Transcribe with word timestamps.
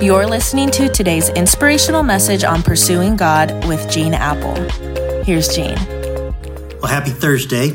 You're 0.00 0.26
listening 0.26 0.70
to 0.70 0.88
today's 0.88 1.28
inspirational 1.28 2.02
message 2.02 2.42
on 2.42 2.62
pursuing 2.62 3.16
God 3.16 3.66
with 3.68 3.90
Gene 3.90 4.14
Appel. 4.14 4.54
Here's 5.24 5.54
Gene. 5.54 5.76
Well, 6.80 6.86
happy 6.86 7.10
Thursday. 7.10 7.72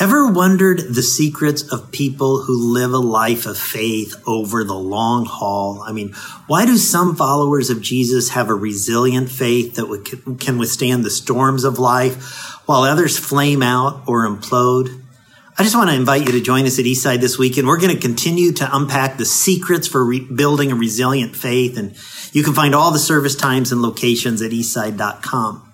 Ever 0.00 0.32
wondered 0.32 0.80
the 0.80 1.04
secrets 1.04 1.62
of 1.72 1.92
people 1.92 2.42
who 2.42 2.72
live 2.72 2.92
a 2.92 2.98
life 2.98 3.46
of 3.46 3.56
faith 3.56 4.20
over 4.26 4.64
the 4.64 4.74
long 4.74 5.24
haul? 5.24 5.84
I 5.86 5.92
mean, 5.92 6.14
why 6.48 6.66
do 6.66 6.76
some 6.76 7.14
followers 7.14 7.70
of 7.70 7.80
Jesus 7.80 8.30
have 8.30 8.50
a 8.50 8.54
resilient 8.54 9.30
faith 9.30 9.76
that 9.76 10.36
can 10.40 10.58
withstand 10.58 11.04
the 11.04 11.10
storms 11.10 11.62
of 11.62 11.78
life 11.78 12.58
while 12.66 12.82
others 12.82 13.16
flame 13.16 13.62
out 13.62 14.02
or 14.08 14.26
implode? 14.26 15.03
I 15.56 15.62
just 15.62 15.76
want 15.76 15.88
to 15.90 15.94
invite 15.94 16.26
you 16.26 16.32
to 16.32 16.40
join 16.40 16.66
us 16.66 16.80
at 16.80 16.84
Eastside 16.84 17.20
this 17.20 17.38
week, 17.38 17.56
and 17.56 17.68
we're 17.68 17.78
going 17.78 17.94
to 17.94 18.00
continue 18.00 18.50
to 18.54 18.76
unpack 18.76 19.18
the 19.18 19.24
secrets 19.24 19.86
for 19.86 20.04
re- 20.04 20.18
building 20.18 20.72
a 20.72 20.74
resilient 20.74 21.36
faith. 21.36 21.78
And 21.78 21.94
you 22.32 22.42
can 22.42 22.54
find 22.54 22.74
all 22.74 22.90
the 22.90 22.98
service 22.98 23.36
times 23.36 23.70
and 23.70 23.80
locations 23.80 24.42
at 24.42 24.50
eastside.com. 24.50 25.72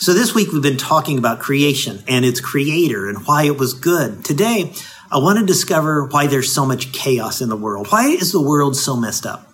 So 0.00 0.14
this 0.14 0.34
week 0.34 0.50
we've 0.50 0.62
been 0.62 0.76
talking 0.76 1.16
about 1.16 1.38
creation 1.38 2.02
and 2.08 2.24
its 2.24 2.40
creator 2.40 3.08
and 3.08 3.18
why 3.24 3.44
it 3.44 3.56
was 3.56 3.72
good. 3.72 4.24
Today, 4.24 4.72
I 5.12 5.18
want 5.18 5.38
to 5.38 5.46
discover 5.46 6.06
why 6.06 6.26
there's 6.26 6.52
so 6.52 6.66
much 6.66 6.92
chaos 6.92 7.40
in 7.40 7.48
the 7.48 7.56
world. 7.56 7.86
Why 7.90 8.08
is 8.08 8.32
the 8.32 8.42
world 8.42 8.74
so 8.74 8.96
messed 8.96 9.26
up? 9.26 9.49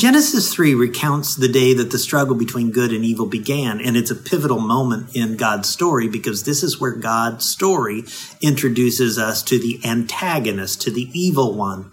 Genesis 0.00 0.54
3 0.54 0.74
recounts 0.74 1.36
the 1.36 1.46
day 1.46 1.74
that 1.74 1.90
the 1.90 1.98
struggle 1.98 2.34
between 2.34 2.70
good 2.70 2.90
and 2.90 3.04
evil 3.04 3.26
began, 3.26 3.82
and 3.82 3.98
it's 3.98 4.10
a 4.10 4.14
pivotal 4.14 4.58
moment 4.58 5.14
in 5.14 5.36
God's 5.36 5.68
story 5.68 6.08
because 6.08 6.44
this 6.44 6.62
is 6.62 6.80
where 6.80 6.92
God's 6.92 7.44
story 7.44 8.04
introduces 8.40 9.18
us 9.18 9.42
to 9.42 9.58
the 9.58 9.78
antagonist, 9.84 10.80
to 10.80 10.90
the 10.90 11.10
evil 11.12 11.54
one. 11.54 11.92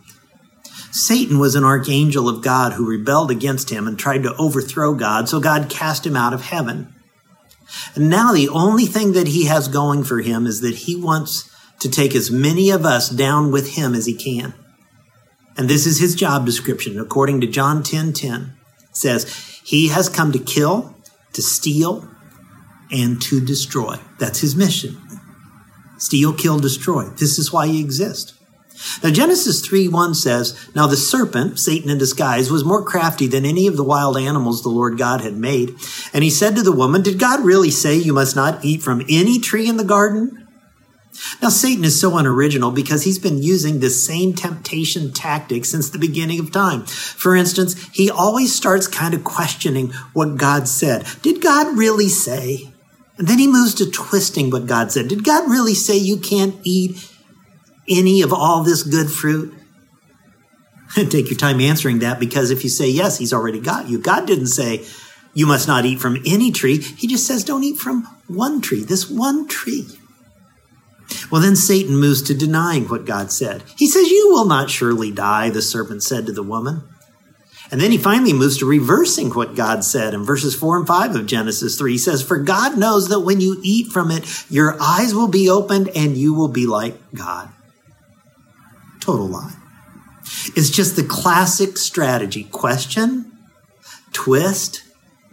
Satan 0.89 1.37
was 1.37 1.55
an 1.55 1.65
archangel 1.65 2.29
of 2.29 2.41
God 2.41 2.71
who 2.71 2.89
rebelled 2.89 3.29
against 3.29 3.71
him 3.71 3.89
and 3.89 3.99
tried 3.99 4.23
to 4.23 4.37
overthrow 4.37 4.93
God, 4.93 5.27
so 5.27 5.41
God 5.41 5.69
cast 5.69 6.05
him 6.05 6.15
out 6.15 6.31
of 6.31 6.43
heaven. 6.43 6.95
And 7.93 8.09
now 8.09 8.31
the 8.31 8.47
only 8.47 8.85
thing 8.85 9.11
that 9.11 9.27
he 9.27 9.47
has 9.47 9.67
going 9.67 10.05
for 10.05 10.21
him 10.21 10.47
is 10.47 10.61
that 10.61 10.75
he 10.75 10.95
wants 10.95 11.53
to 11.81 11.89
take 11.89 12.15
as 12.15 12.31
many 12.31 12.69
of 12.69 12.85
us 12.85 13.09
down 13.09 13.51
with 13.51 13.75
him 13.75 13.93
as 13.93 14.05
he 14.05 14.13
can. 14.13 14.53
And 15.57 15.67
this 15.67 15.85
is 15.85 15.99
his 15.99 16.15
job 16.15 16.45
description, 16.45 16.99
according 16.99 17.41
to 17.41 17.47
John 17.47 17.83
10 17.83 18.13
10, 18.13 18.53
says, 18.91 19.61
He 19.63 19.87
has 19.87 20.07
come 20.07 20.31
to 20.31 20.39
kill, 20.39 20.95
to 21.33 21.41
steal, 21.41 22.07
and 22.91 23.21
to 23.23 23.43
destroy. 23.43 23.97
That's 24.19 24.39
his 24.39 24.55
mission. 24.55 24.97
Steal, 25.97 26.33
kill, 26.33 26.59
destroy. 26.59 27.05
This 27.05 27.39
is 27.39 27.51
why 27.51 27.67
he 27.67 27.81
exists. 27.81 28.33
Now, 29.03 29.09
Genesis 29.09 29.65
3 29.65 29.87
1 29.87 30.13
says, 30.13 30.69
Now 30.75 30.85
the 30.85 30.97
serpent, 30.97 31.59
Satan 31.59 31.89
in 31.89 31.97
disguise, 31.97 32.51
was 32.51 32.63
more 32.63 32.83
crafty 32.83 33.27
than 33.27 33.45
any 33.45 33.65
of 33.65 33.75
the 33.75 33.83
wild 33.83 34.17
animals 34.17 34.61
the 34.61 34.69
Lord 34.69 34.97
God 34.97 35.21
had 35.21 35.35
made. 35.35 35.75
And 36.13 36.23
he 36.23 36.29
said 36.29 36.55
to 36.55 36.61
the 36.61 36.71
woman, 36.71 37.01
Did 37.01 37.19
God 37.19 37.43
really 37.43 37.71
say 37.71 37.95
you 37.95 38.13
must 38.13 38.35
not 38.35 38.63
eat 38.63 38.83
from 38.83 39.01
any 39.09 39.39
tree 39.39 39.67
in 39.67 39.77
the 39.77 39.83
garden? 39.83 40.46
Now, 41.41 41.49
Satan 41.49 41.83
is 41.83 41.99
so 41.99 42.17
unoriginal 42.17 42.71
because 42.71 43.03
he's 43.03 43.19
been 43.19 43.41
using 43.41 43.79
this 43.79 44.05
same 44.05 44.33
temptation 44.33 45.11
tactic 45.11 45.65
since 45.65 45.89
the 45.89 45.99
beginning 45.99 46.39
of 46.39 46.51
time. 46.51 46.85
For 46.85 47.35
instance, 47.35 47.87
he 47.93 48.09
always 48.09 48.53
starts 48.53 48.87
kind 48.87 49.13
of 49.13 49.23
questioning 49.23 49.91
what 50.13 50.37
God 50.37 50.67
said. 50.67 51.05
Did 51.21 51.41
God 51.41 51.77
really 51.77 52.09
say? 52.09 52.71
And 53.17 53.27
then 53.27 53.39
he 53.39 53.47
moves 53.47 53.73
to 53.75 53.89
twisting 53.89 54.49
what 54.49 54.67
God 54.67 54.91
said. 54.91 55.07
Did 55.07 55.23
God 55.23 55.49
really 55.49 55.73
say 55.73 55.97
you 55.97 56.17
can't 56.17 56.55
eat 56.63 57.11
any 57.89 58.21
of 58.21 58.31
all 58.31 58.63
this 58.63 58.83
good 58.83 59.09
fruit? 59.09 59.53
Take 60.93 61.29
your 61.29 61.39
time 61.39 61.59
answering 61.59 61.99
that 61.99 62.19
because 62.19 62.51
if 62.51 62.63
you 62.63 62.69
say 62.69 62.89
yes, 62.89 63.17
he's 63.17 63.33
already 63.33 63.59
got 63.59 63.89
you. 63.89 63.99
God 63.99 64.27
didn't 64.27 64.47
say 64.47 64.85
you 65.33 65.47
must 65.47 65.67
not 65.67 65.85
eat 65.85 65.99
from 65.99 66.17
any 66.25 66.51
tree. 66.51 66.79
He 66.79 67.07
just 67.07 67.25
says 67.25 67.43
don't 67.43 67.63
eat 67.63 67.77
from 67.77 68.03
one 68.27 68.61
tree, 68.61 68.83
this 68.83 69.09
one 69.09 69.47
tree. 69.47 69.87
Well, 71.31 71.41
then 71.41 71.55
Satan 71.55 71.97
moves 71.97 72.21
to 72.23 72.33
denying 72.33 72.85
what 72.85 73.05
God 73.05 73.31
said. 73.31 73.63
He 73.77 73.87
says, 73.87 74.09
You 74.09 74.29
will 74.29 74.45
not 74.45 74.69
surely 74.69 75.11
die, 75.11 75.49
the 75.49 75.61
serpent 75.61 76.03
said 76.03 76.25
to 76.25 76.31
the 76.31 76.43
woman. 76.43 76.83
And 77.69 77.81
then 77.81 77.91
he 77.91 77.97
finally 77.97 78.31
moves 78.31 78.57
to 78.59 78.65
reversing 78.65 79.31
what 79.31 79.55
God 79.55 79.83
said 79.83 80.13
in 80.13 80.23
verses 80.23 80.55
4 80.55 80.77
and 80.77 80.87
5 80.87 81.15
of 81.15 81.25
Genesis 81.25 81.77
3. 81.77 81.91
He 81.91 81.97
says, 81.97 82.23
For 82.23 82.37
God 82.37 82.77
knows 82.77 83.09
that 83.09 83.21
when 83.21 83.41
you 83.41 83.59
eat 83.61 83.91
from 83.91 84.09
it, 84.09 84.25
your 84.49 84.77
eyes 84.81 85.13
will 85.13 85.27
be 85.27 85.49
opened 85.49 85.89
and 85.95 86.15
you 86.15 86.33
will 86.33 86.47
be 86.47 86.65
like 86.65 86.95
God. 87.13 87.49
Total 89.01 89.27
lie. 89.27 89.53
It's 90.55 90.69
just 90.69 90.95
the 90.95 91.03
classic 91.03 91.77
strategy 91.77 92.45
question, 92.45 93.31
twist, 94.13 94.83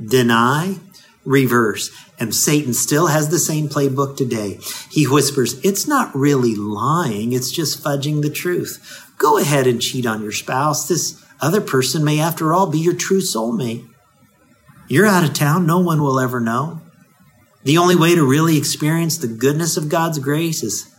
deny, 0.05 0.79
reverse. 1.25 1.91
And 2.19 2.35
Satan 2.35 2.75
still 2.75 3.09
has 3.09 3.29
the 3.29 3.39
same 3.39 3.69
playbook 3.69 4.17
today. 4.17 4.59
He 4.91 5.05
whispers, 5.05 5.59
It's 5.65 5.87
not 5.87 6.15
really 6.15 6.55
lying, 6.55 7.33
it's 7.33 7.51
just 7.51 7.83
fudging 7.83 8.23
the 8.23 8.31
truth. 8.31 9.13
Go 9.19 9.39
ahead 9.39 9.67
and 9.67 9.81
cheat 9.81 10.07
on 10.07 10.23
your 10.23 10.33
spouse. 10.33 10.89
This 10.89 11.23
other 11.41 11.61
person 11.61 12.05
may, 12.05 12.21
after 12.21 12.53
all, 12.53 12.67
be 12.67 12.79
your 12.79 12.95
true 12.95 13.21
soulmate. 13.21 13.89
You're 14.89 15.07
out 15.07 15.25
of 15.25 15.33
town, 15.33 15.67
no 15.67 15.79
one 15.79 16.03
will 16.03 16.21
ever 16.21 16.41
know. 16.41 16.81
The 17.65 17.79
only 17.79 17.97
way 17.97 18.15
to 18.15 18.29
really 18.29 18.59
experience 18.59 19.17
the 19.17 19.27
goodness 19.27 19.77
of 19.77 19.89
God's 19.89 20.19
grace 20.19 20.63
is, 20.63 20.95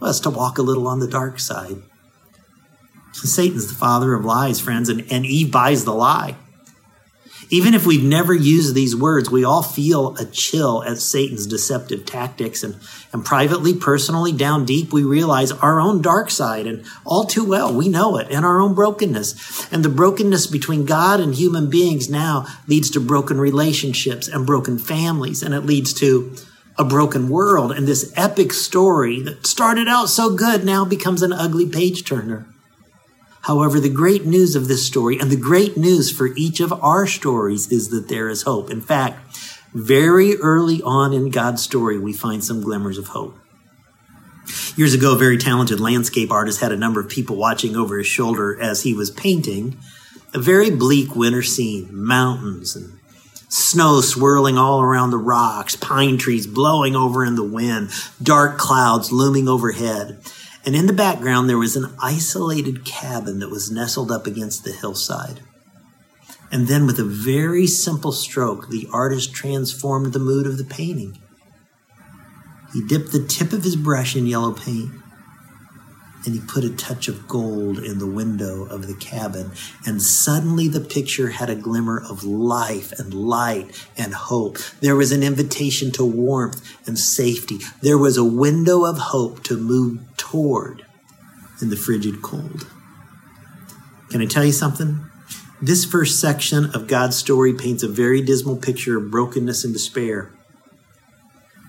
well, 0.00 0.10
is 0.10 0.20
to 0.20 0.30
walk 0.30 0.58
a 0.58 0.62
little 0.62 0.88
on 0.88 0.98
the 0.98 1.06
dark 1.06 1.38
side. 1.38 1.82
Satan's 3.12 3.68
the 3.68 3.74
father 3.74 4.14
of 4.14 4.24
lies, 4.24 4.60
friends, 4.60 4.88
and, 4.88 5.04
and 5.10 5.24
Eve 5.24 5.52
buys 5.52 5.84
the 5.84 5.94
lie. 5.94 6.36
Even 7.52 7.74
if 7.74 7.84
we've 7.84 8.04
never 8.04 8.32
used 8.32 8.74
these 8.74 8.94
words, 8.94 9.28
we 9.28 9.44
all 9.44 9.62
feel 9.62 10.16
a 10.18 10.24
chill 10.24 10.84
at 10.84 10.98
Satan's 10.98 11.48
deceptive 11.48 12.06
tactics. 12.06 12.62
And, 12.62 12.76
and 13.12 13.24
privately, 13.24 13.74
personally, 13.74 14.30
down 14.30 14.64
deep, 14.64 14.92
we 14.92 15.02
realize 15.02 15.50
our 15.50 15.80
own 15.80 16.00
dark 16.00 16.30
side. 16.30 16.68
And 16.68 16.84
all 17.04 17.24
too 17.24 17.44
well, 17.44 17.74
we 17.74 17.88
know 17.88 18.16
it 18.18 18.28
and 18.30 18.44
our 18.44 18.60
own 18.60 18.74
brokenness. 18.74 19.72
And 19.72 19.84
the 19.84 19.88
brokenness 19.88 20.46
between 20.46 20.86
God 20.86 21.18
and 21.18 21.34
human 21.34 21.68
beings 21.68 22.08
now 22.08 22.46
leads 22.68 22.88
to 22.90 23.00
broken 23.00 23.40
relationships 23.40 24.28
and 24.28 24.46
broken 24.46 24.78
families. 24.78 25.42
And 25.42 25.52
it 25.52 25.66
leads 25.66 25.92
to 25.94 26.36
a 26.78 26.84
broken 26.84 27.28
world. 27.28 27.72
And 27.72 27.86
this 27.86 28.12
epic 28.16 28.52
story 28.52 29.20
that 29.22 29.44
started 29.44 29.88
out 29.88 30.08
so 30.08 30.36
good 30.36 30.64
now 30.64 30.84
becomes 30.84 31.20
an 31.20 31.32
ugly 31.32 31.68
page 31.68 32.04
turner. 32.04 32.46
However, 33.50 33.80
the 33.80 33.88
great 33.88 34.24
news 34.24 34.54
of 34.54 34.68
this 34.68 34.86
story 34.86 35.18
and 35.18 35.28
the 35.28 35.36
great 35.36 35.76
news 35.76 36.08
for 36.08 36.28
each 36.36 36.60
of 36.60 36.72
our 36.84 37.04
stories 37.04 37.66
is 37.72 37.88
that 37.88 38.06
there 38.06 38.28
is 38.28 38.42
hope. 38.42 38.70
In 38.70 38.80
fact, 38.80 39.18
very 39.74 40.36
early 40.36 40.80
on 40.82 41.12
in 41.12 41.30
God's 41.30 41.60
story, 41.60 41.98
we 41.98 42.12
find 42.12 42.44
some 42.44 42.62
glimmers 42.62 42.96
of 42.96 43.08
hope. 43.08 43.36
Years 44.76 44.94
ago, 44.94 45.14
a 45.14 45.18
very 45.18 45.36
talented 45.36 45.80
landscape 45.80 46.30
artist 46.30 46.60
had 46.60 46.70
a 46.70 46.76
number 46.76 47.00
of 47.00 47.08
people 47.08 47.34
watching 47.34 47.74
over 47.74 47.98
his 47.98 48.06
shoulder 48.06 48.56
as 48.62 48.84
he 48.84 48.94
was 48.94 49.10
painting 49.10 49.76
a 50.32 50.38
very 50.38 50.70
bleak 50.70 51.16
winter 51.16 51.42
scene, 51.42 51.88
mountains 51.90 52.76
and 52.76 53.00
snow 53.48 54.00
swirling 54.00 54.58
all 54.58 54.80
around 54.80 55.10
the 55.10 55.18
rocks, 55.18 55.74
pine 55.74 56.18
trees 56.18 56.46
blowing 56.46 56.94
over 56.94 57.24
in 57.24 57.34
the 57.34 57.42
wind, 57.42 57.90
dark 58.22 58.58
clouds 58.58 59.10
looming 59.10 59.48
overhead. 59.48 60.20
And 60.64 60.76
in 60.76 60.86
the 60.86 60.92
background, 60.92 61.48
there 61.48 61.58
was 61.58 61.76
an 61.76 61.94
isolated 62.02 62.84
cabin 62.84 63.38
that 63.38 63.50
was 63.50 63.70
nestled 63.70 64.12
up 64.12 64.26
against 64.26 64.64
the 64.64 64.72
hillside. 64.72 65.40
And 66.52 66.68
then, 66.68 66.86
with 66.86 66.98
a 66.98 67.04
very 67.04 67.66
simple 67.66 68.12
stroke, 68.12 68.68
the 68.68 68.88
artist 68.92 69.32
transformed 69.32 70.12
the 70.12 70.18
mood 70.18 70.46
of 70.46 70.58
the 70.58 70.64
painting. 70.64 71.18
He 72.72 72.84
dipped 72.86 73.12
the 73.12 73.24
tip 73.26 73.52
of 73.52 73.64
his 73.64 73.76
brush 73.76 74.14
in 74.14 74.26
yellow 74.26 74.52
paint 74.52 74.92
and 76.24 76.34
he 76.34 76.40
put 76.40 76.64
a 76.64 76.70
touch 76.70 77.08
of 77.08 77.26
gold 77.26 77.78
in 77.78 77.98
the 77.98 78.06
window 78.06 78.64
of 78.64 78.86
the 78.86 78.94
cabin. 78.94 79.52
And 79.86 80.02
suddenly 80.02 80.68
the 80.68 80.80
picture 80.80 81.30
had 81.30 81.48
a 81.48 81.54
glimmer 81.54 81.98
of 81.98 82.24
life 82.24 82.92
and 82.98 83.14
light 83.14 83.86
and 83.96 84.12
hope. 84.12 84.58
There 84.80 84.96
was 84.96 85.12
an 85.12 85.22
invitation 85.22 85.90
to 85.92 86.04
warmth 86.04 86.76
and 86.86 86.98
safety. 86.98 87.58
There 87.80 87.98
was 87.98 88.16
a 88.16 88.24
window 88.24 88.84
of 88.84 88.98
hope 88.98 89.42
to 89.44 89.56
move 89.56 90.00
toward 90.16 90.84
in 91.62 91.70
the 91.70 91.76
frigid 91.76 92.22
cold. 92.22 92.66
Can 94.10 94.20
I 94.20 94.26
tell 94.26 94.44
you 94.44 94.52
something? 94.52 95.06
This 95.62 95.84
first 95.84 96.20
section 96.20 96.66
of 96.74 96.86
God's 96.86 97.16
story 97.16 97.52
paints 97.54 97.82
a 97.82 97.88
very 97.88 98.22
dismal 98.22 98.56
picture 98.56 98.98
of 98.98 99.10
brokenness 99.10 99.64
and 99.64 99.72
despair. 99.72 100.32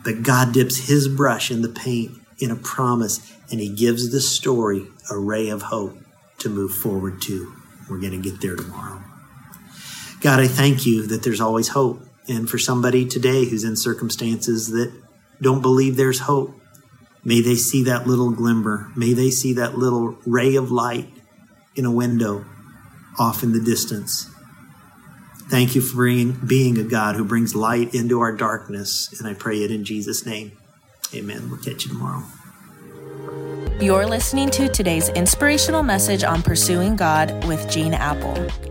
But 0.03 0.23
God 0.23 0.53
dips 0.53 0.87
his 0.87 1.07
brush 1.07 1.51
in 1.51 1.61
the 1.61 1.69
paint 1.69 2.20
in 2.41 2.51
a 2.51 2.55
promise, 2.55 3.33
and 3.51 3.59
he 3.59 3.69
gives 3.69 4.11
the 4.11 4.21
story 4.21 4.87
a 5.09 5.17
ray 5.17 5.49
of 5.49 5.61
hope 5.63 5.97
to 6.39 6.49
move 6.49 6.73
forward 6.73 7.21
to. 7.21 7.53
We're 7.89 7.99
going 7.99 8.19
to 8.21 8.29
get 8.29 8.41
there 8.41 8.55
tomorrow. 8.55 9.03
God, 10.21 10.39
I 10.39 10.47
thank 10.47 10.85
you 10.85 11.07
that 11.07 11.23
there's 11.23 11.41
always 11.41 11.69
hope. 11.69 12.01
And 12.27 12.49
for 12.49 12.57
somebody 12.57 13.05
today 13.05 13.45
who's 13.45 13.63
in 13.63 13.75
circumstances 13.75 14.69
that 14.71 14.93
don't 15.41 15.61
believe 15.61 15.97
there's 15.97 16.19
hope, 16.19 16.53
may 17.23 17.41
they 17.41 17.55
see 17.55 17.83
that 17.83 18.07
little 18.07 18.31
glimmer. 18.31 18.91
May 18.95 19.13
they 19.13 19.29
see 19.31 19.53
that 19.53 19.77
little 19.77 20.17
ray 20.25 20.55
of 20.55 20.71
light 20.71 21.09
in 21.75 21.85
a 21.85 21.91
window 21.91 22.45
off 23.19 23.43
in 23.43 23.51
the 23.51 23.59
distance. 23.59 24.29
Thank 25.49 25.75
you 25.75 25.81
for 25.81 25.95
bringing, 25.95 26.39
being 26.45 26.77
a 26.77 26.83
God 26.83 27.15
who 27.15 27.25
brings 27.25 27.55
light 27.55 27.93
into 27.93 28.21
our 28.21 28.31
darkness. 28.31 29.13
And 29.19 29.27
I 29.27 29.33
pray 29.33 29.63
it 29.63 29.71
in 29.71 29.83
Jesus' 29.83 30.25
name. 30.25 30.53
Amen. 31.13 31.49
We'll 31.49 31.59
catch 31.59 31.85
you 31.85 31.91
tomorrow. 31.91 32.23
You're 33.79 34.05
listening 34.05 34.49
to 34.51 34.69
today's 34.69 35.09
inspirational 35.09 35.83
message 35.83 36.23
on 36.23 36.41
pursuing 36.41 36.95
God 36.95 37.45
with 37.45 37.69
Gene 37.69 37.93
Appel. 37.93 38.70